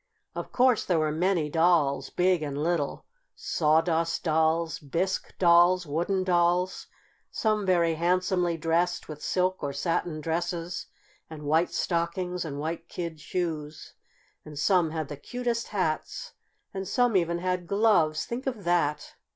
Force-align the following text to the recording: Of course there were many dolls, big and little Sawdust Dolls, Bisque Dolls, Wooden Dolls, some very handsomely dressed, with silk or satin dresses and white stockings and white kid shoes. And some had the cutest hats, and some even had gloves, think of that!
Of 0.33 0.51
course 0.51 0.83
there 0.83 0.97
were 0.97 1.11
many 1.11 1.47
dolls, 1.47 2.09
big 2.09 2.41
and 2.41 2.57
little 2.57 3.05
Sawdust 3.35 4.23
Dolls, 4.23 4.79
Bisque 4.79 5.37
Dolls, 5.37 5.85
Wooden 5.85 6.23
Dolls, 6.23 6.87
some 7.29 7.67
very 7.67 7.93
handsomely 7.93 8.57
dressed, 8.57 9.07
with 9.07 9.21
silk 9.21 9.61
or 9.61 9.71
satin 9.71 10.19
dresses 10.19 10.87
and 11.29 11.43
white 11.43 11.71
stockings 11.71 12.43
and 12.43 12.57
white 12.57 12.89
kid 12.89 13.19
shoes. 13.19 13.93
And 14.43 14.57
some 14.57 14.89
had 14.89 15.07
the 15.07 15.17
cutest 15.17 15.67
hats, 15.67 16.33
and 16.73 16.87
some 16.87 17.15
even 17.15 17.37
had 17.37 17.67
gloves, 17.67 18.25
think 18.25 18.47
of 18.47 18.63
that! 18.63 19.13